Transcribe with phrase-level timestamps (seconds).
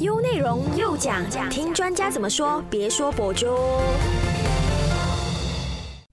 [0.00, 2.62] 优内容又讲，听专家怎么说？
[2.70, 3.46] 别说博主。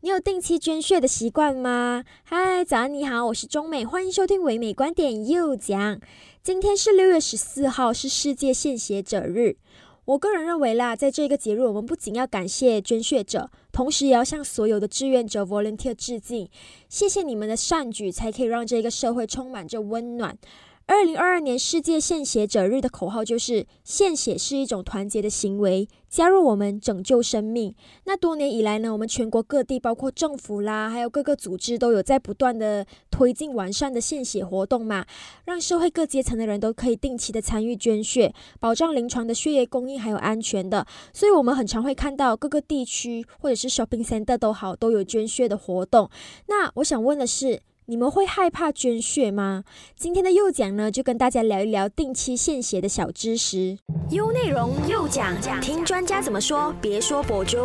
[0.02, 2.04] 你有定期捐血的习惯吗？
[2.26, 6.02] 嗨，早安，你好，我是中美，欢迎收听唯美观点又讲。
[6.42, 9.56] 今天是六月十四号，是世界献血者日。
[10.04, 16.50] 我个人认为啦，在这个节日，我们不仅要感谢捐血者，同时也要向所有的志愿者 （volunteer） 致敬。
[16.90, 20.38] 谢谢你们的善举，才可以让这个社会充满着温暖。
[20.86, 27.74] 二零二二年世界献血者日的口号就是“献血是一种团结的行为，加入我们拯救生命”。
[28.04, 35.06] 那多年以来呢，我们全国各地，包括政府啦，还有各个组织，都有在不断的推进完善的献血活动嘛，
[35.46, 40.86] 让社会各阶层的人都可以定期的参与捐血，保障临床的血液供应还有安全的。
[41.14, 46.10] 所以，我们很常会看到各个地区或者是 shopping center 都好，都有捐血的活动。
[46.48, 47.62] 那我想问的是。
[47.86, 49.66] 你们会害怕捐血吗？
[49.98, 53.78] 今天的右讲呢，就跟大家聊一聊定期献血的小知识。
[54.12, 57.58] 优内容右讲，听专家怎么说，别说博主。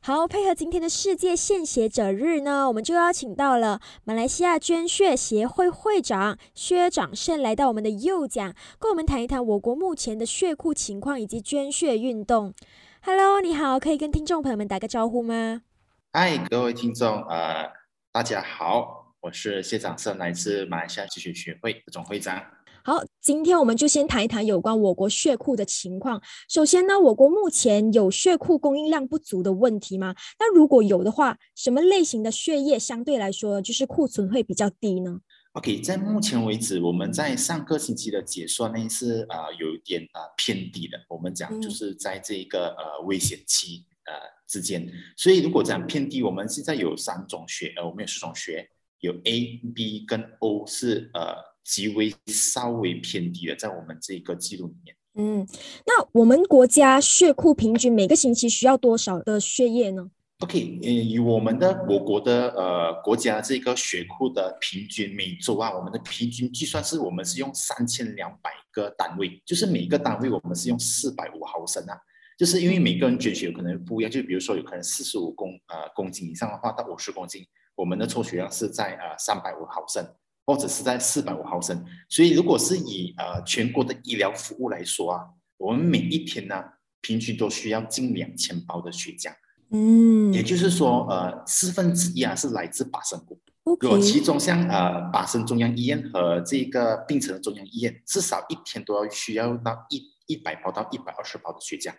[0.00, 12.52] 好，配合今天的世界献血者日呢，我们就邀请到了马来西亚捐血协会会长薛长胜来到我们的右讲，跟我们谈一谈我国目前的血库情况以及捐血运动。
[13.00, 15.62] Hello，你好，可以跟听众朋友们打个招呼吗？
[16.10, 17.70] 嗨，各位听众，呃，
[18.10, 22.42] 大家好，我是谢长胜，来自马来西亚血血学会总会长。
[22.82, 26.20] 好，今天我们就先谈一谈有关我国血库的情况。
[26.48, 30.14] 首先呢，我国目前有血库供应量不足的问题吗？
[30.38, 35.20] 那如果有的话，什么类型的血液相对来说就是库存会比较低呢
[35.52, 40.98] ？OK，在目前为止，我们在上个星期的结算呢是啊有一点啊偏低的。
[41.10, 43.84] 我们讲就是在这个呃危险期。
[44.08, 44.14] 呃，
[44.48, 48.66] 之间，所以如果讲偏低，我们现在有三种血，呃，我们有四种血，
[49.00, 54.96] 有 A、B 跟 O 是呃极为稍微偏低的，在我们这个记录里面。
[55.16, 55.46] 嗯，
[55.84, 71.98] 那我们国家血库平均每个星期需要多少的血液呢？OK，呃，以我们的我国的呃国家这个血库的平均每周啊，我们的平均计算是我们是用三千两百个单位，就是每个单位我们是用四百五毫升啊。
[72.38, 77.44] 就是因为每个人捐血有可能不一样，就比如说有可能四十五公呃公斤以上的话到五十公斤，
[77.74, 80.06] 我们的抽血量是在呃三百五毫升
[80.46, 81.84] 或者是在四百五毫升。
[82.08, 85.26] 所以如果是以呃全国的医疗服务来说啊，
[85.56, 86.62] 我们每一天呢
[87.00, 89.32] 平均都需要近两千包的血浆。
[89.72, 93.40] 嗯，也就是说呃四分之一啊是来自巴生谷。
[93.64, 101.92] 如果其中像呃巴生中央医院和这个槟城的中央医院，至少一天都要需要到一一百包到一百二十包的血浆。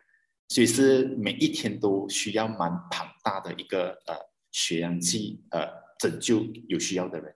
[0.50, 4.16] 所以是每一天都需要蛮庞大的一个呃
[4.52, 5.68] 血氧机呃
[6.00, 7.36] 拯救有需要的人。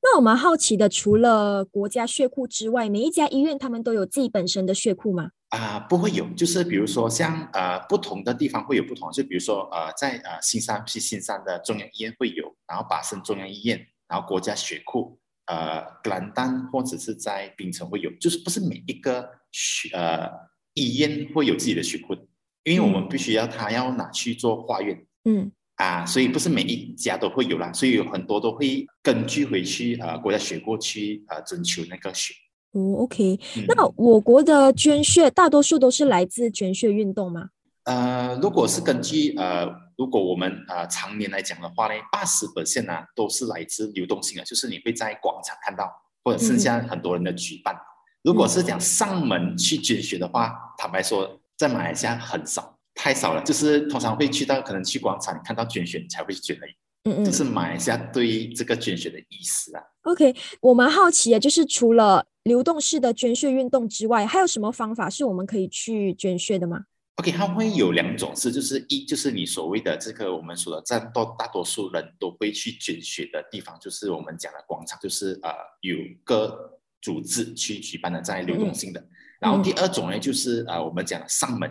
[0.00, 5.30] 那我蛮好奇的，除了国家血库之外，每一家医院他们都有自己本身的血库吗？
[5.48, 20.28] 啊，不会有，就是比如说像呃不同的地方会有不同，就比如说呃在呃新山是新山的中央医院会有，然后巴生中央医院，然后国家血库呃格兰丹或者是在槟城会有，就是不是每一个血呃
[20.74, 22.14] 医院会有自己的血库。
[22.64, 32.32] 因为我们必须要他要拿去做化验，嗯啊，所以不是每一家都会有啦，所以有很多都会根据回去呃国家血库去呃征求那个血。
[32.72, 33.38] 哦，OK，
[33.68, 37.50] 那我国的捐血大多数都是来自捐血运动吗？
[37.84, 45.92] 呃，如果是根据呃，如果我们呃常年来讲的话呢，八十本线呢都是来自流动性的，就是你会在广场看到，
[46.22, 47.76] 或者剩下很多人的举办。
[48.22, 51.38] 如果是讲上门去捐血的话，坦白说。
[51.66, 53.42] 在马来西亚很少，太少了。
[53.42, 56.72] 就是通常会去到可能去广场看到捐血才会去捐而已。
[57.04, 59.82] 嗯嗯，这是马来西亚对于这个捐血的意思啊。
[60.02, 66.84] OK，我蛮好奇的，就是除了流动式的捐血运动之外，还有什么方法是我们可以去捐血的吗
[67.16, 79.06] ？OK，它会有两种是，就是一就是你所谓的这个我们说的占多大多数人都会去捐血的地方，就是我们讲的广场，就是呃有个组织去举办的在流动性的。
[79.44, 81.70] 然后第二种呢，就是呃，我们讲上门，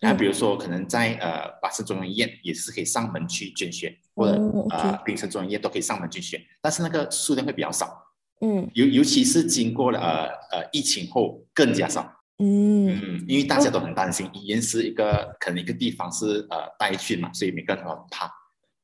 [0.00, 4.32] 啊，比如说可能在呃巴士中央医院也是可以上门去捐血，或者
[4.70, 7.96] 呃槟城中央医院都可以上门捐血，但是那个数量会比较少，
[8.40, 12.02] 嗯，尤尤其是经过了呃呃疫情后更加少，
[12.38, 12.88] 嗯。
[12.88, 18.26] 嗯，因为大家都很担心，医院是一个可能一个地方是呃带菌嘛，所以每个人都很怕。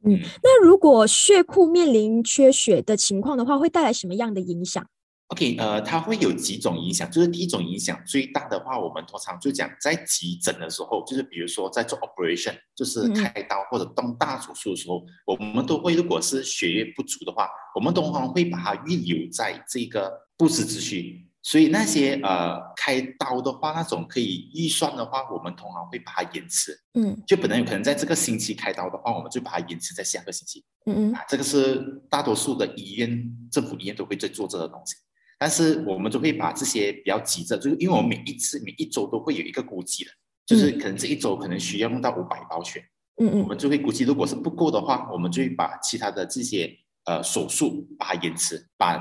[0.05, 4.85] 嗯，那如果血库面临缺血的情况的话，会带来什么样的影响
[5.33, 26.79] ？OK，呃，它会有几种影响，就是第一种影响最大的话，我们通常就讲在急诊的时候，就是比如说在做 operation，就是开刀或者动大手术的时候，我们都会如果是血液不足的话，我们通常会把它预留在这个不时之需，所以那些呃开刀的话，那种可以预算的话，我们通常会把它延迟。
[26.95, 30.63] 嗯就本来有可能在这个星期开刀的话，我们就把它延迟在下个星期。
[30.85, 31.77] 嗯嗯啊，这个是
[32.11, 34.97] 大多数的医院、政府医院都会在做这个东西。
[35.43, 40.11] 但是我们都会把这些比较急着，就是因为我们每一次每一周都会有一个估计的，
[40.47, 42.79] 就是可能这一周可能需要用到五百包血，
[43.21, 46.73] 嗯嗯我们就会估计，如果是不够的话，我们就会把其他的这些
[47.07, 49.01] 呃手术把它延迟，把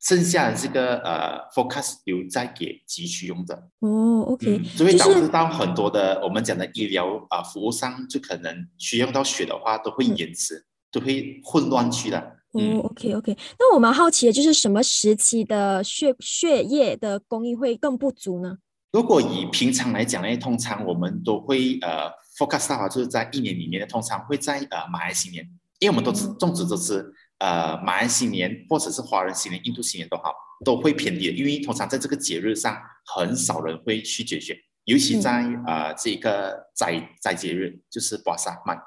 [0.00, 3.68] 剩下的这个呃 focus 留在给急需用的。
[3.80, 12.35] 哦，OK，嗯，就会导致到很多的我们讲的医疗啊、服务商，就可能需要用到血的话，都会嗯延迟，都会混乱去的。
[12.56, 18.58] 哦嗯，，OK OK，那我蛮好奇的就是什么时期的血血液的供应会更不足呢？
[18.92, 25.44] 如果以平常来讲呢，通常我们都会呃 focus 到就是在一年里面，通常会在呃马来新年，
[25.80, 27.04] 因为我们都知嗯众所周知，
[27.38, 30.32] 呃马来新年或者是华人新年、印度新年都好，
[30.64, 32.76] 都会偏低的，因为通常在这个节日上，
[33.14, 35.20] 很少人会去解决，尤其嗯。
[35.20, 38.78] 在、呃这个斋斋节日，就是巴萨曼，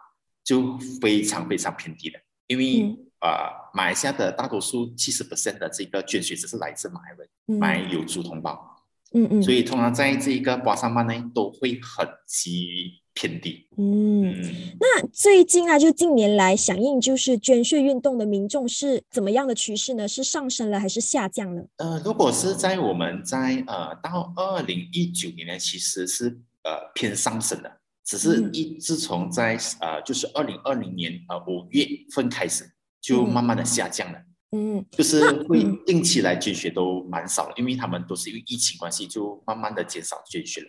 [0.44, 8.78] 就非常非常偏低的，因为、嗯呃马来西亚的大多数七十 percent 的这个捐血只是来自马来人，马来族同胞。
[9.12, 13.68] 嗯嗯，所以通常在这一个巴沙曼呢，都会很急于偏低。
[13.76, 14.30] 嗯。
[14.30, 20.08] 嗯，那最近啊，就近年来响应就是捐血运动的民众是怎么样的趋势呢？
[20.08, 21.66] 是上升了还是下降了？
[21.78, 26.30] 呃，如果是在我们在呃到二零一九年呢，其实是
[26.64, 31.84] 呃偏上升的，只是嗯一自从在呃就是二零二零年呃五月
[32.14, 32.64] 份开始，
[33.02, 34.20] 就嗯慢慢的下降了。
[34.52, 40.68] 嗯就是会嗯定期来捐血都蛮少了，因为他们都是因为疫情关系，就慢慢的减少捐血了。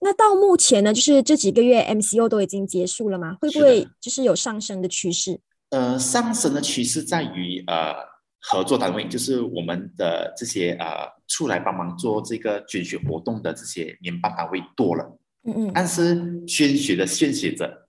[0.00, 3.36] 那到目前呢，就是这几个月 MCO 都已经结束了吗？
[3.40, 5.40] 会不会就是有上升的趋势？
[5.70, 7.94] 呃，上升的趋势在于呃
[8.40, 17.81] 合作单位，就是我们的这些呃出来帮忙做这个捐血活动的这些联办单位多了，嗯嗯但是捐血的献血者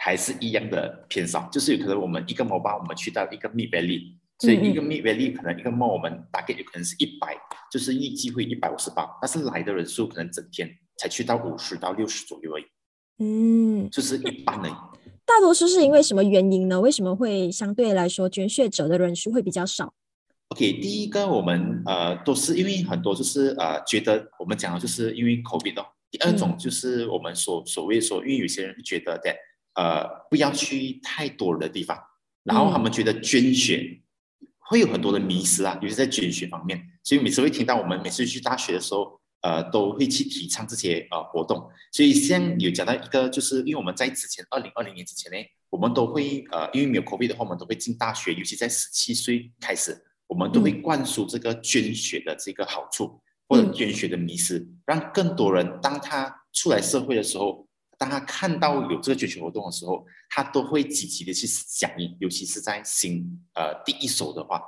[0.00, 7.36] 还是一样的偏少，就是有可能我们一个 mobile 我们去到一个 mid valley，所以一个 mid valley 可能一个 mall 我们大概有可能是一百，
[7.70, 12.64] 就是预计会一百五十八，但是来的人数可能整天才去到五十到六十左右而已，
[13.18, 14.72] 嗯，就是一般而已。
[15.26, 16.80] 大多数是因为什么原因呢？
[16.80, 19.92] 为什么会相对来说捐血者的人数会比较少
[20.50, 25.86] ？OK，第一个我们呃都是因为很多就是呃觉得我们讲的就是因为 COVID 哦。
[26.10, 29.36] 第二种就是我们所所谓说，因为有些人会觉得的
[29.78, 31.96] 呃不要去太多人的地方，
[32.42, 34.02] 然后他们觉得捐血
[34.58, 41.70] 会有很多的迷失啊，尤其在捐血方面，所以每次会听到我们每次去大学的时候，呃都会去提倡这些呃活动。
[41.92, 45.38] 所以像有讲到一个，就是因为我们在之前二零二零年之前呢，
[45.70, 50.04] 我们都会呃因为没有 COVID 的话，我们都会进大学，尤其在十七岁开始。
[50.28, 57.66] 我们都会灌输这个捐血的这个好处，或者捐血的迷失，让更多人当他出来社会的时候，
[57.98, 64.62] 当他看到有这个捐血活动的时候，他都会积极的去响应，尤其是在新呃第一手的话。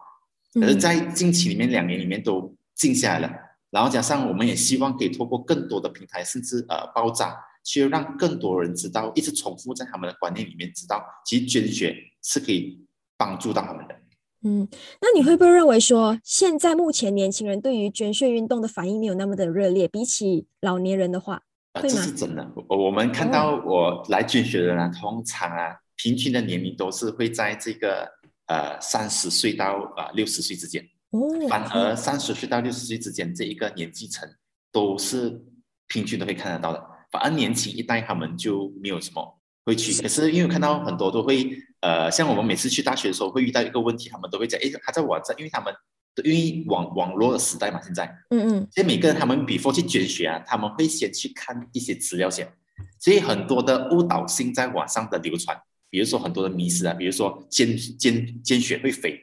[0.53, 3.32] 可是，在近期里面两年里面都静下来了，
[3.71, 12.85] 然后加上我们也希望可以透过更多的平台，甚至呃爆炸，去让更多人知道，一直重复在他们的观念里面知道，其实捐血是可以
[13.17, 13.94] 帮助到他们的。
[14.43, 14.67] 嗯，
[15.00, 22.50] 那你会不会认为说，现在目前年轻人对于捐血运动的反应没有那么的热烈，比起老年人的话，啊，这是真的。
[22.69, 28.09] 我我们看到我来捐血的人啊，通常啊，平均的年龄都是会在这个
[28.47, 30.85] 呃三十岁到呃六十岁之间。
[31.11, 34.29] 哦，反而三十岁到六十岁之间这一个年纪层
[34.73, 35.41] 都是
[35.87, 36.85] 平均都会看得到的。
[37.11, 40.00] 反而年轻一代他们就没有什么会去。
[40.03, 41.50] 可是因为看到很多都会
[41.81, 45.75] 呃，像我们每次去大学的时候会遇到一个问题，他们都会讲，哎，他在网上，因为他们
[46.23, 48.07] 因为网网络的时代嘛，现在。
[48.31, 48.69] 嗯嗯。
[48.71, 52.50] 所以每个人他们 before 去捐血啊，他们会先去看一些资料先，
[52.99, 55.57] 所以很多的误导性在网上的流传，
[55.89, 59.21] 比如说很多的迷失啊，比如说捐捐捐血会肥。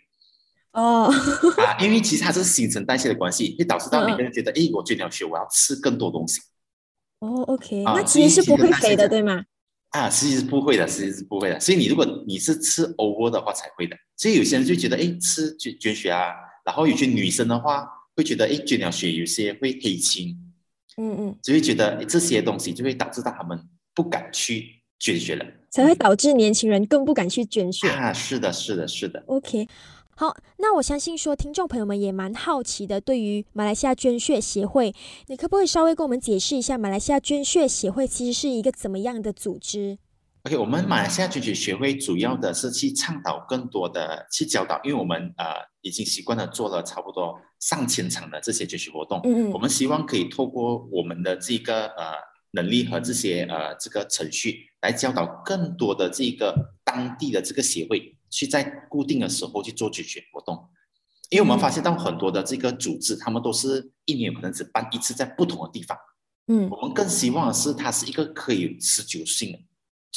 [0.73, 1.11] 哦，
[1.65, 6.39] 啊，因为其实它是新陈代谢的关系，会导致到每个人觉得，哎，我捐了血，我要吃更多东西。
[7.19, 9.43] 哦，OK，啊那其实是不会肥的，对吗？
[9.89, 11.59] 啊，其实际是不会的，其实际是不会的。
[11.59, 16.35] 所以你如果你是吃 over 的话才会的，所以有些人就觉得，哎，吃捐捐血啊，
[16.67, 20.37] 然后有些女生的话会觉得，哎，捐了血有些会黑青。
[20.97, 23.57] 嗯嗯，就会觉得这些东西就会导致到他们
[23.93, 25.45] 不敢去捐血了。
[25.69, 27.87] 才会导致年轻人更不敢去捐血。
[27.87, 29.23] 啊，是的，是的，是的。
[29.27, 29.65] OK，
[30.09, 34.93] 好，那我相信说听众朋友们也蛮好奇的，对于马来西亚捐血协会，
[35.27, 39.99] 你可不可以稍微跟我们解释一下马来西亚捐血协会其实是一个怎么样的组织？
[40.47, 45.45] OK，我们马来西亚捐血学会主要的是去倡导更多的去教导，因为我们呃
[45.81, 49.51] 已经习惯了做了差不多上千场的这些捐血活动，嗯嗯。
[49.51, 52.13] 我们希望可以透过我们的这个呃
[52.51, 60.57] 能力和这些呃这个程序来教导更多的这个当地的这个协会去在固定的时候去做捐血活动，
[61.29, 65.97] 因为我们发现到很多的这个组织，他们都是一年有可能只办一次在不同的地方。
[66.47, 66.69] 嗯。
[66.69, 69.59] 我们更希望的是，它是一个可以持久性的，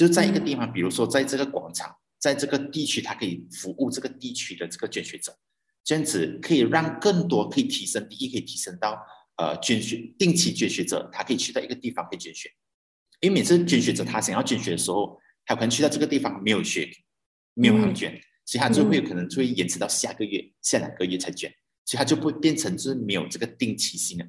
[0.01, 5.37] 就是在一个地方，比如说在这个广场，在这个地区，它可以服务这个地区的这个捐血者，
[5.85, 8.99] 这样子可以让更多可以提升，第一可以提升到
[9.37, 12.51] 呃捐血定期捐血者，他可以去到一个地方可以捐血，
[13.21, 16.89] 因为每次捐血者他想要捐血的时候，他可能去到这个地方没有血，
[17.53, 21.53] 没有行捐，所以他就会有可能就会延迟到下个月、下两个月才捐，
[21.85, 24.25] 所以他就不会变成就是没有这个定期性的。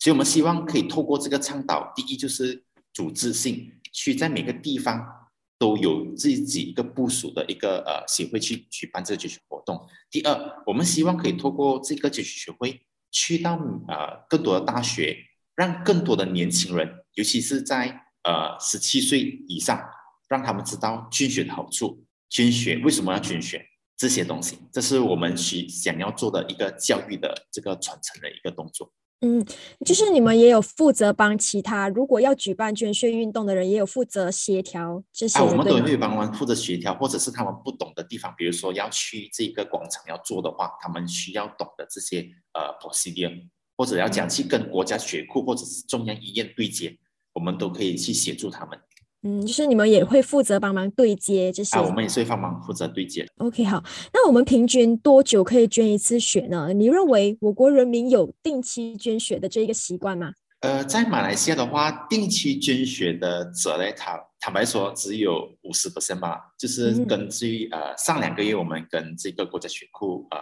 [0.00, 2.62] 所以我们希望可以透过这个倡导，第一就是
[2.92, 9.88] 组织性，去在每个地方都有自己一个部署的一个呃协会去举办这个捐血活动。
[10.10, 13.54] 第二，我们希望可以透过这个捐血学会去到
[13.88, 15.16] 呃更多的大学，
[15.54, 17.88] 让更多的年轻人，尤其是在
[18.24, 19.80] 呃十七岁以上，
[20.28, 23.64] 让他们知道捐血的好处，捐血为什么要捐血
[23.96, 28.92] 这些东西，这是我们需想要做的一个教育的这个传承的一个动作。
[29.20, 29.42] 嗯，
[29.86, 35.66] 就是你们也有负责帮其他如果要举办捐血运动的人，也有负责协调这些啊，我们？
[35.66, 46.94] 都会帮忙负责协调，或者是他们不懂的地方，比如说要去这个广场要做的话，他们需要懂的这些呃 procedure，或者要讲去跟国家血库或者是中央医院对接，
[47.32, 48.78] 我们都可以去协助他们。
[49.26, 51.76] 嗯，就是你们也会负责帮忙对接这些。
[51.76, 53.26] 啊，我们也是会帮忙负责对接。
[53.38, 56.72] OK，好，那我们平均多久可以捐一次血呢？
[56.74, 60.32] 你认为我国人民有定期捐血的这一个习惯吗？
[60.60, 70.38] 呃，在马来西亚的话，定期捐血的者呢，坦坦白说只有五十 percent 吧，就是嗯根据呃上两个月我们跟这个国家血库呃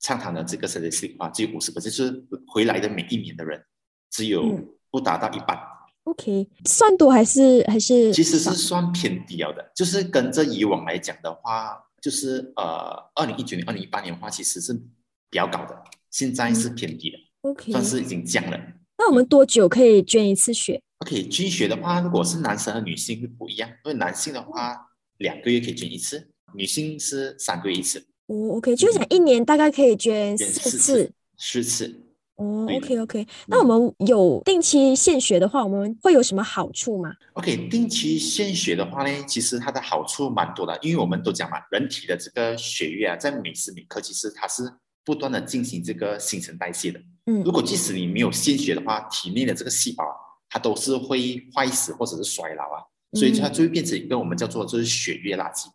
[0.00, 3.62] 畅谈的这个 statistic 啊，只有五十 percent，就是回来的每一年的人
[4.10, 5.58] 只有嗯不达到一半。
[6.04, 17.70] OK，算多还是还是其实是算偏低了的，就是跟着以往来讲的话，就是呃，二零一九年、二零一八年的话，其实是比较高的，现在是偏低的，OK。
[17.70, 18.58] 算是已经降了。
[18.98, 24.88] 那我们多久可以捐一次血？OK，捐血的话，如果是男生和女性会不一样，因为男性的话
[25.18, 31.12] 两个月可以捐一次，女性是三个月一次，哦，OK，就是讲一年大概可以捐四次。
[31.36, 32.06] 四次。
[32.40, 44.72] 哦，OK OK，那我们有定期献血的话，我们会有什么好处吗？OK，定期献血的话呢，其实它的好处蛮多的，因为我们都讲嘛，人体的这个血液啊，在每时每刻其实它是
[45.04, 46.98] 不断的进行这个新陈代谢的。
[47.26, 50.16] 嗯如果即使你没有献血的话，体内的这个细胞啊，
[50.48, 52.80] 它都是会坏死或者是衰老啊，
[53.18, 55.66] 所以它就会变成一个我们叫做就是血液垃圾。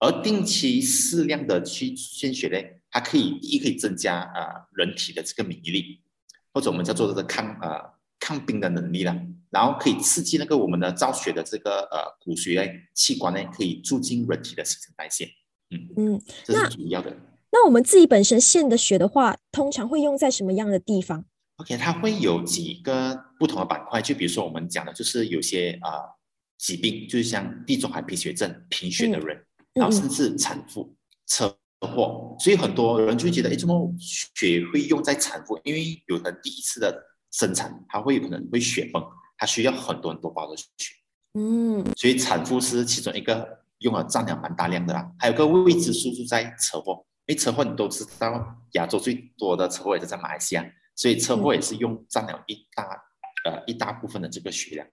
[0.00, 2.56] 而定期适量的去献血呢，
[2.90, 6.00] 它可以第一可以增加啊、呃人体的这个免疫力，
[6.60, 7.80] 或者我们叫做这个抗呃
[8.18, 15.24] 抗病的能力啦，然后可以刺激那个我们的造血的这个呃骨髓呢器官呢，可以促进人体的新陈代谢，
[15.70, 17.16] 嗯嗯，这那是主要的。
[17.50, 21.24] 那我们自己本身献的血的话，通常会用在什么样的地方
[21.56, 26.02] ？OK，它会有几个不同的板块，就比如说我们讲的，就是有些啊、呃
[26.58, 30.94] 疾病，就是像地中海贫血症、贫血的人，然后嗯甚至产妇、
[31.26, 31.56] 车
[31.88, 35.58] 祸，所以很多人就觉得，哎，怎么血会用在产妇？
[35.64, 36.94] 因为有人第一次的
[37.30, 39.02] 生产，它会有可能会血崩，
[39.38, 40.66] 它需要很多很多包的血，
[41.34, 45.10] 嗯所以产妇是其中一个用了占了蛮大量的啦。
[45.18, 52.84] 还有个未知数就在车祸，因为车祸你都知道，亚洲最多的车祸也是在马来西亚，所以车祸也是用占了一大
[53.44, 54.86] 呃一大部分的这个血量。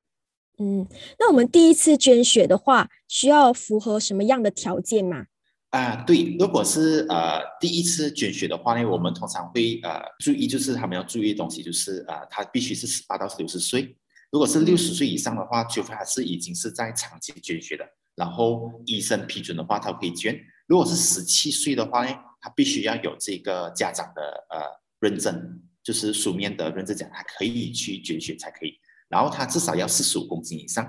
[0.60, 0.88] 嗯，
[1.20, 5.26] 那我们第一次捐血的话，需要符合什么样的条件吗？
[5.72, 13.98] 啊，对，如果是呃第一次捐血的话呢，我们通常会呃注意，就是他们要注意的东西，就是呃他必须是十八到六十岁。
[14.32, 20.40] 如果是六十岁以上的话，除非他是已经是在长期捐血的，然后医生批准的话，他可以捐。
[20.68, 24.60] 如果是十七岁的话呢，他必须要有这个家长的呃
[25.00, 28.80] 认证，就是书面的认证讲他可以去捐血才可以。
[29.10, 30.86] 然后他至少要四十五公斤以上，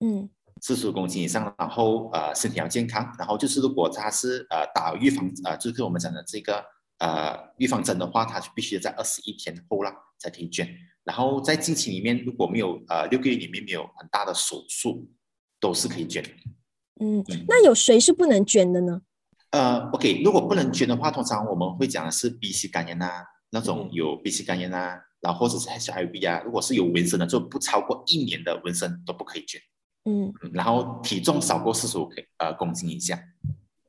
[0.00, 0.28] 嗯
[0.64, 6.64] 四十五公斤以上，然后呃身体要健康，然后就是如果他是呃打预防呃就是我们讲的这个
[7.00, 10.66] 呃预防针的话，他就必须在二十一天后啦才可以捐。
[11.04, 15.06] 然后在近期里面如果没有呃六个月里面没有很大的手术，
[15.60, 16.24] 都是可以捐。
[16.98, 19.02] 嗯嗯，那有谁是不能捐的呢？
[19.50, 29.60] 呃，OK，如果不能捐的话，通常我们会讲的是 B C 肝炎啊，那种嗯有 B C 肝炎啊，然后或者是 HIV 啊，如果是有纹身的，就不超过一年的纹身都不可以捐。
[30.04, 32.08] 嗯，然后体重少过四十五
[32.38, 33.18] 呃公斤以下。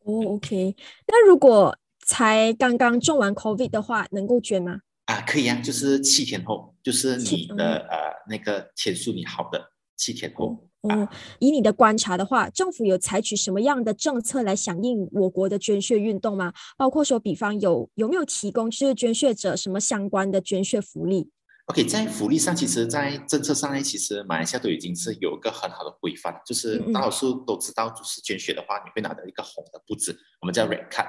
[0.03, 0.75] 哦，OK。
[1.07, 4.79] 那如果才刚刚中完 COVID 的话，能够捐吗？
[5.05, 7.97] 啊，可以啊，就是七天后，就是你的呃
[8.29, 10.67] 那个天数你好的七天后。
[10.81, 16.53] 哦，以你的观察的话，政府有采取什么样的政策来响应我国的捐血运动吗？
[16.77, 21.31] 包括说，比方有有没有提供就是捐血者什么相关的捐血福利
[21.65, 31.07] ？OK，在福利上，其实，在政策上呢，其实马来西亚都已经是有一个很好的规范，就是大多数都知道，就是捐血的话，你会拿到一个红的布子，我们叫 red card。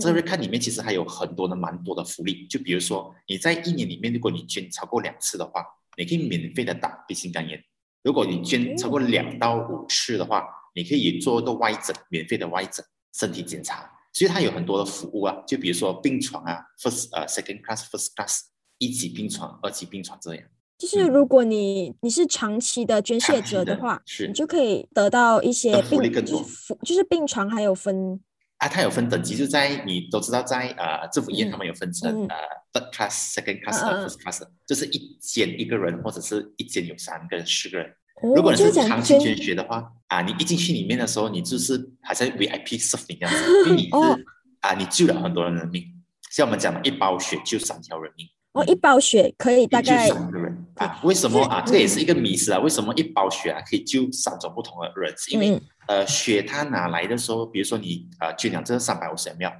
[0.00, 5.64] 这 red card 里面其实还有很多的蛮多的福利，就比如说你在一年里面，如果你捐超过两次的话，
[5.96, 7.58] 你可以免费的打 B 型肝炎；
[8.04, 13.90] 如果你捐超过两到五次的话，你可以做一个外诊，免费的外诊身体检查。
[14.12, 18.40] 所以它有很多的服务啊，就比如说病床啊，first 呃 second class first class。
[18.78, 20.44] 一级病床、二级病床这样，
[20.78, 26.44] 就是如果你你是长期的捐献者的话，是你就可以得到一些福利更多。
[26.84, 28.20] 就是病床还有分
[28.58, 32.36] 啊，它有分等级，就在你都知道，在呃政府医院他们有分成呃
[32.72, 37.90] third class、second class、first class，就是一间一个人，或者是一间有三个人、四个人。
[38.34, 44.26] 如果你是长期捐血的话啊，你一进去里面的时候，你就是好像 VIP s e r v i 这样子，因为你 是
[44.60, 45.84] 啊，你救了很多人的命。
[46.30, 48.26] 像我们讲的，一包血救三条人命。
[48.56, 50.98] 哦，一包血可以大概救三个人啊？
[51.04, 51.62] 为什么啊？
[51.66, 52.58] 这也是一个迷思啊！
[52.58, 55.14] 为什么一包血啊可以救三种不同的人？
[55.28, 59.52] 因为呃，血它拿来的时候，比如说你呃捐两这三百五十 ml，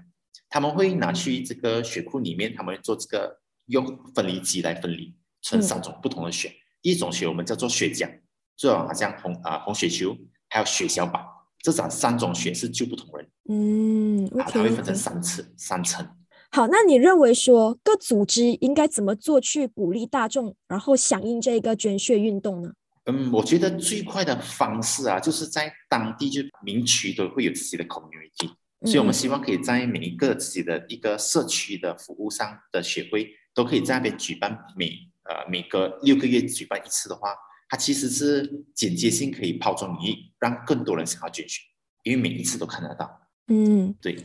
[0.49, 3.85] 他们会拿去这个血库里面，他们会做这个用
[4.15, 6.51] 分离机来分离成三种不同的血。
[6.81, 8.11] 第一种血我们叫做血浆，
[8.57, 10.17] 就好像红啊红血球，
[10.49, 11.23] 还有血小板，
[11.61, 13.29] 这种三种血是救不同人。
[13.51, 16.09] 嗯，它会分成三次三层。
[16.57, 22.73] 好，那你认为说各组织应该怎么做去鼓励大众，然后响应这个捐血运动呢？
[23.05, 28.49] 嗯，我觉得最快的方式啊，就是在当地就民区都会有自己的 community，
[28.85, 34.89] 所以我们希望可以在每一个自己的一个社区的服务上的协会，都可以在那边举办每
[35.25, 37.35] 呃每隔六个月举办一次的话，
[37.69, 41.61] 它其实是间接性可以抛砖引玉，让更多人想要捐血，
[42.03, 43.21] 因为每一次都看得到。
[43.49, 44.17] 嗯，对。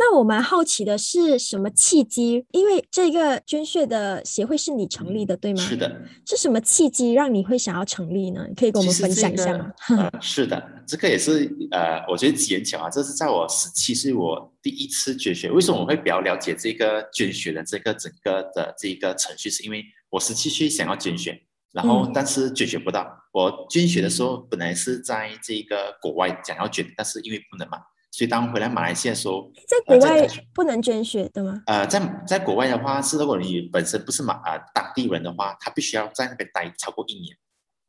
[0.00, 2.42] 那我蛮好奇的是什么契机？
[2.52, 5.62] 因为这个捐血的协会是你成立的，对吗？
[5.62, 6.00] 是的。
[6.26, 8.46] 是什么契机让你会想要成立呢？
[8.56, 9.70] 可以跟我们分享一下吗？
[9.90, 12.88] 呃，是的，这个也是呃，我觉得机缘巧啊。
[12.88, 15.50] 这是在我十七岁我第一次捐血。
[15.50, 19.50] 为什么我会比较了解这个捐血的这个整个的这一个程序？
[19.50, 21.38] 是因为我十七岁想要捐血，
[21.72, 23.06] 然后但是捐血不到。
[23.32, 27.76] 我捐血的时候本来是在这个国外想要捐，但是因为不能嘛。
[28.10, 31.62] 所以当回来马来西亚的时候，在国外不能捐血的吗？
[31.66, 37.36] 呃，在在国外的话，是如果你本身不是马啊当地人的话，他必须要在那边待超过一年。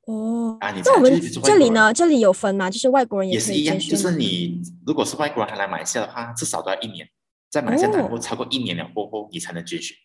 [0.05, 1.91] 哦，啊，你在我们这里呢？
[1.93, 2.69] 这里有分吗？
[2.69, 7.07] 就是外国人也是一样，就是你如果是外国人还来马来西亚的话，至少都要一年，
[7.49, 9.95] 在马来西亚待过超过一年了过后，你才能捐血。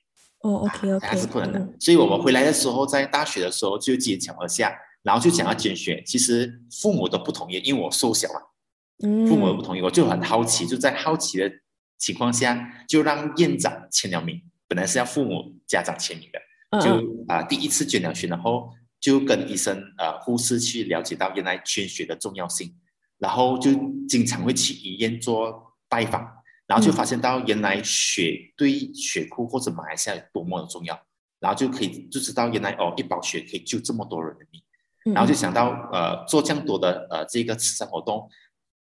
[0.43, 1.69] 哦，OK OK，还是不能的。
[1.79, 8.41] 所以我们回来的时候，在大学的时候就机巧合下，然后就想要捐血，其实父母都不同意，因为我瘦小嘛。
[8.99, 11.51] 父母不同意，我就很好奇，就在好奇的
[11.99, 14.43] 情况下，就让院长签了名。
[14.67, 22.75] 本来是要父母家长签名的，就啊第一次捐了血，然后就跟医生、呃护士去了解到原来捐血的重要性，
[23.19, 23.71] 然后就
[24.09, 26.27] 经常会去医院做拜访，
[26.67, 30.99] 然后就发现到原来血对血库或者马来西亚有多么的重要，
[31.39, 34.61] 然后就可以就知道原来哦一包血可以救这么多人的命，
[35.15, 38.29] 然后就想到呃做这样多的呃这个慈善活动。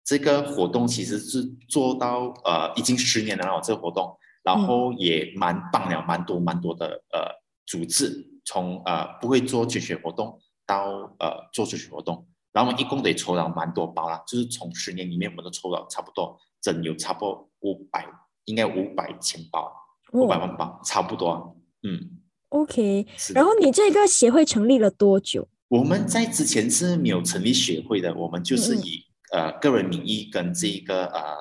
[0.04, 7.20] 这个活动其实是做到呃已经十年了哦，这个活动，然后也蛮棒了，蛮多蛮多的呃
[7.66, 10.36] 组织，从呃不会做捐血活动
[10.66, 18.04] 到呃做捐血活动，然后我们一共得抽到蛮多包啦，就是从十年里面我们都抽了差不多，整有差不多五百，
[18.46, 19.72] 应该五百千包，
[20.12, 25.46] 五百万包，差不多，嗯，OK，然后你这个协会成立了多久？
[25.68, 29.04] 我们在之前是没有成立协会的，我们就是以。
[29.32, 31.36] 呃，个人名义跟这一个呃，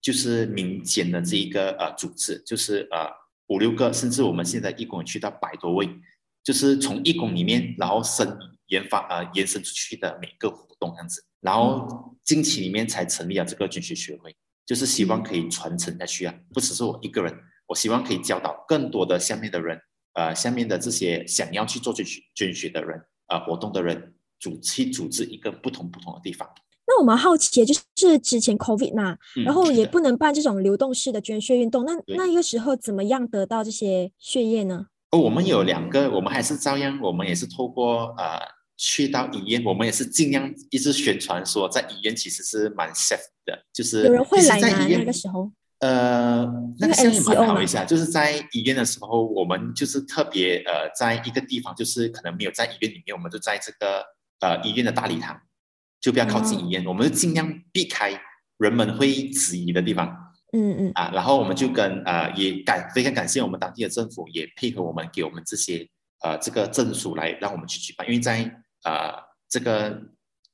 [0.00, 3.10] 就是民间的这一个呃组织，就是呃
[3.48, 5.88] 五六个，甚至我们现在一共去到百多位，
[6.44, 14.32] 就是从义工里面，然后生研发呃延伸出去的每个活动样子，然后近期里面才成立了这个捐血学会，
[14.64, 19.80] 就是希望可以传承下去啊，不只是我一个人，我希望可以教导更多的下面的人，
[20.14, 26.48] 呃，下面的这些想要去做捐血捐血的人，呃，活动的人，组去组织一个不同不同的地方。
[26.86, 34.86] 那我们好奇，就是之前 COVID 嘛，然后也不能办这种流动式的捐血运动，那那一个时候怎么样得到这些血液呢？
[35.10, 38.40] 哦，我们有两个，我们还是照样，我们也是透过呃
[38.76, 44.86] 去到医院，我们也是尽量一直宣传说，在医院其实是蛮 safe 的，就是有人会来吗？
[44.88, 46.44] 那个时候，呃，
[46.78, 54.02] 那个项目蛮好一下，就是在医院的时候，我们就是特别呃，在一个地方，就是可能没有在医院里面，我们就在这个
[54.40, 55.38] 呃医院的大礼堂，
[56.02, 58.20] 就不要靠近医院，我们就尽量避开
[58.58, 60.08] 人们会质疑的地方。
[60.52, 60.92] 嗯嗯。
[60.94, 65.88] 啊，然后我们就跟呃也感非常感谢我们当地的政府，也配合我们给我们这些
[66.24, 68.42] 呃这个证书来让我们去举办，因为在
[68.84, 69.14] 呃
[69.48, 70.02] 这个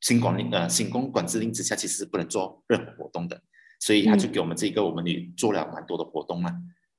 [0.03, 3.41] 新管令呃新公管制令之下，其实是不能做任何活动的，
[3.81, 6.53] 所以他就给我们这个我们也做了蛮多的活动嘛，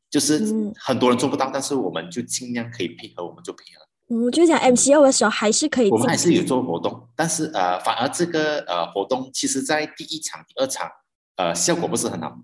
[0.09, 0.41] 就是
[0.75, 3.85] 很多人做不到，但是我们就尽量可以配合，我们就配合。
[4.09, 10.89] 嗯，就讲 MCO 的时候还是可以，我们还是有做活动，但是呃反而这个呃活动其实在第一场、第二场
[11.37, 12.37] 呃效果不是很好。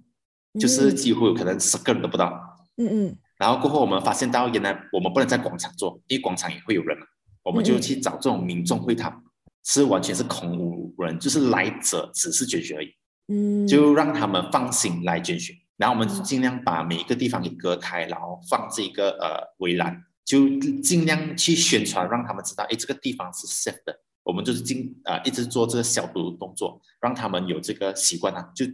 [0.58, 2.32] 就是几乎可能十个人都不到，
[2.78, 7.06] 嗯嗯，然后过后我们发现到，原来我们不能在广场做，因为广场也会有人嘛，
[7.44, 9.22] 我们就去找这种民众会堂，
[9.66, 12.88] 是完全是空无人，就是来者只是捐血而已，
[13.28, 20.50] 嗯，就让他们放心来捐血，然后我们尽量把每一个地方给隔开，然后放这个呃围栏，就
[20.82, 28.66] 尽量去宣传，让他们知道，哎，这个地方是 safe 的，我们就是尽啊一直做这个消毒动作，让他们有这个习惯啊，就。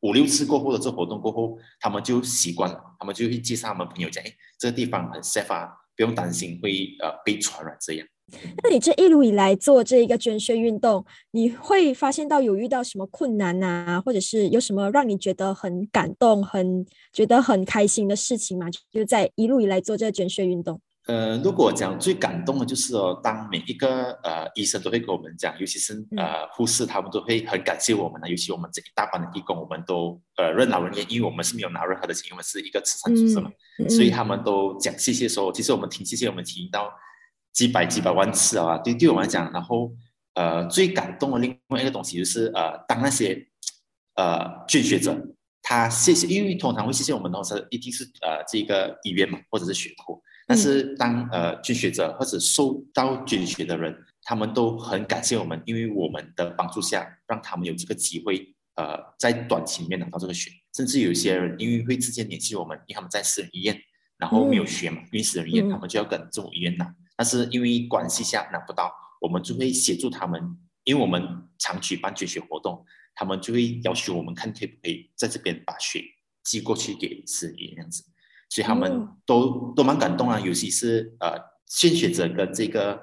[0.00, 8.06] 五六次过后的这活动过后，他们就习惯了，他们就会介绍他们朋友讲：“哎，这个地方很 safe 啊，不用担心会呃被传染这样。”
[8.62, 18.66] 那你这一路以来做这一个捐血运动，你会发现到有遇到什么困难啊，或者是有什么让你觉得很感动、很觉得很开心的事情吗？
[18.92, 20.78] 就在一路以来做这个捐血运动。
[21.06, 33.50] 呃，如果讲最感动的就是哦，当每一个呃医生都会跟我们讲，尤其是呃护士，他们都会很感谢我们的，尤其我们这一大班的义工，我们都呃任劳任怨，因为我们是没有拿任何的钱，我们是一个慈善组织嘛，
[33.90, 36.90] 所以他们都讲谢谢说，其实我们听谢谢我们听到
[37.52, 39.92] 几百几百万次啊，对对我们来讲，然后
[40.32, 43.46] 呃最感动的另外一个东西就是呃当那些
[44.14, 45.14] 呃捐血者
[45.60, 50.22] 他谢谢，因为通常会谢谢我们的时一定是呃这个医院嘛，或者是血库。
[50.46, 60.50] 但是当呃捐血者或者受到捐血的人，他们都很感谢我们，因为我们的帮助下，让他们有这个机会，呃，在短期里面拿到这个血。
[60.76, 63.80] 甚至有一些人因为会直接联系我们，因为他们在私人医院，
[64.18, 66.94] 然后没有血嘛，因为私人医院他们就要跟政府医院拿。
[67.16, 71.22] 但是因为关系下拿不到，我们就会协助他们，因为我们
[71.58, 76.02] 常举办捐血活动，他们就会要求我们看可不可以在这边把血
[76.42, 78.04] 寄过去给私人医院这样子。
[78.54, 81.32] 所以他们都都蛮感动啊，尤其是呃
[81.66, 82.96] 献血者跟这个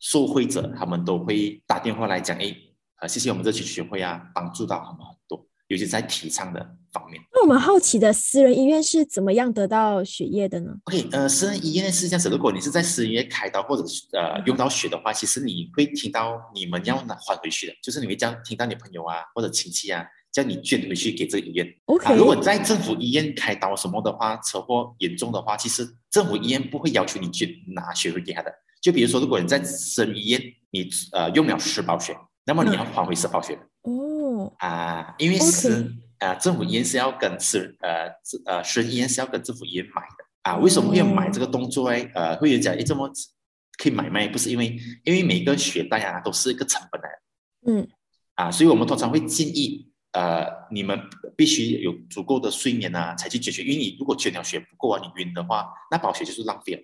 [0.00, 2.56] 受惠者，他们都会打电话来讲，哎，
[3.02, 7.22] 呃，谢谢我们这群学会啊，帮助到他们很多，尤其在提倡的方面。
[7.34, 20.02] 那我们好奇的，私人医院是怎么样得到血液的呢？OK，呃，私人医院是这样子，如果你是在私人医院开刀或者是呃用到血的话，其实你会听到你们要拿还回去的，就是你会这样听到你朋友啊或者亲戚啊。
[20.34, 21.74] 叫你捐回去给这个医院。
[21.84, 28.52] OK，如果在政府医院开刀什么的话，车祸严重的话，其实政府医院不会要求你捐拿血回给他的。
[28.82, 30.42] 就比如说，如果你在私人医院，
[30.72, 33.56] 你呃用了十包血，那么你要还回十包血。
[33.82, 34.52] 哦。
[34.58, 38.10] 啊，因为私啊政府医院是要跟私呃
[38.44, 40.56] 呃私人医院是要跟政府医院买的啊。
[40.56, 42.10] 为什么会有买这个动作哎？
[42.12, 43.08] 呃，会有讲诶这么
[43.78, 44.26] 可以买卖？
[44.26, 47.08] 不是因为因为每个血袋啊都是一个成本来。
[47.68, 47.88] 嗯。
[48.34, 49.88] 啊，所以我们通常会建议。
[50.14, 50.98] 呃，你们
[51.36, 53.62] 必须有足够的睡眠啊，才去解决。
[53.62, 56.82] 因为你如果捐了血不够啊，你晕的话，那保血就是浪费了。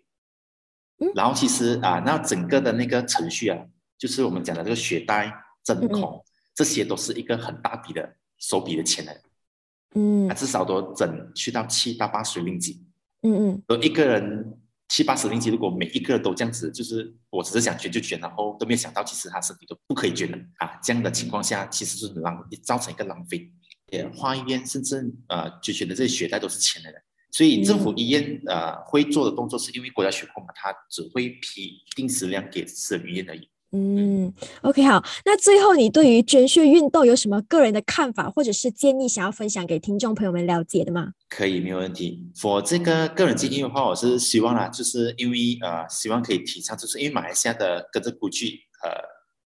[0.99, 1.13] 嗯。
[1.15, 3.59] 然后其实啊，那整个的那个程序啊，
[3.97, 5.33] 就是我们讲的这个血袋、
[5.65, 9.17] 针孔，这些都是一个很大笔的手笔的钱来。
[9.95, 10.29] 嗯。
[10.35, 12.85] 至少都整去到七到八十令吉。
[13.23, 13.63] 嗯嗯。
[13.69, 14.60] 而一个人。
[14.91, 20.77] 七八十年级，如果每一个都这样子，就是我只是想捐就捐，然后都没有想到，其实他身体都不可以捐的啊。
[20.83, 23.49] 这样的情况下，其实是浪造成一个浪费。
[23.93, 26.99] 也花医院甚至呃捐血的这些血袋都是钱来的，
[27.31, 33.49] 所以政府医院呃会做的动作，是因为国家血库嘛，它只会批定时量给私人医院而已。
[33.73, 35.01] 嗯，OK，好。
[35.25, 41.13] 那最后，你对于捐血运动有什么个人的看法或者是建议，想要分享给听众朋友们了解的吗？
[41.29, 42.29] 可以，没有问题。
[42.43, 48.91] 我这个个人建议的话，我是希望啦，就是因为呃，希望可以提倡，就是因为马来西亚的跟着估计呃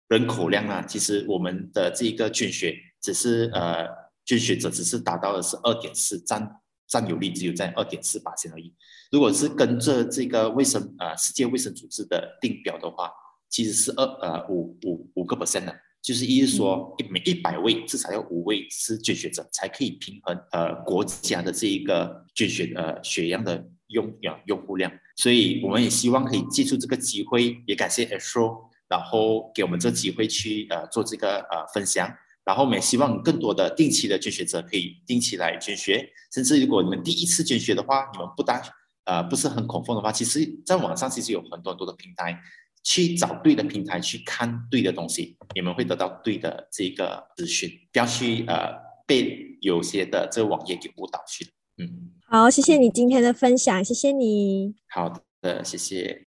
[0.07, 3.85] 人口量啊，其实我们的这一个捐血只是呃
[4.23, 6.49] 捐血者只是达到的是二点四占
[6.87, 8.73] 占有率只有在二点四八千而已。
[9.11, 13.11] 如果是跟着这个卫生呃世界卫生组织的定表的话。
[13.55, 24.91] 其实是二呃五五五个 percent 的，就是意思说一每一百位至少要五位是捐血者，才可以平衡呃国家的这一个捐血呃血样的用用用户量。
[25.15, 32.13] 所以我们也希望可以借助这个机会，也感谢 Astro，然后给我们这机会去呃做这个呃分享。
[32.43, 38.61] 然后我们也希望更多的定期的捐血者可以定期来捐血，甚至如果你们第一次捐血的话，你们不单
[39.05, 42.37] 呃不是很恐慌的话，其实在网上其实有很多很多的平台，
[42.85, 48.71] 去找对的平台去看对的东西，你们会得到对的这个资讯，不要去呃
[49.05, 51.45] 被有些的这个网页给误导去
[51.77, 51.89] 嗯，
[52.29, 54.75] 好，谢谢你今天的分享，谢谢你。
[54.87, 56.25] 好的，谢谢。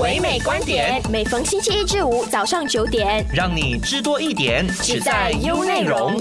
[0.00, 6.18] 唯美观点，每逢星期一至五早上九点，让你知多一点，只在优内容。